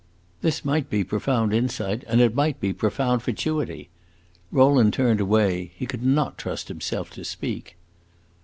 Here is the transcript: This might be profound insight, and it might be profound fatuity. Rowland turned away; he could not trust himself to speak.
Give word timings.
This 0.41 0.65
might 0.65 0.89
be 0.89 1.03
profound 1.03 1.53
insight, 1.53 2.03
and 2.07 2.21
it 2.21 2.33
might 2.33 2.59
be 2.59 2.73
profound 2.73 3.21
fatuity. 3.21 3.89
Rowland 4.51 4.93
turned 4.93 5.19
away; 5.19 5.73
he 5.75 5.85
could 5.85 6.03
not 6.03 6.39
trust 6.39 6.69
himself 6.69 7.11
to 7.11 7.23
speak. 7.23 7.75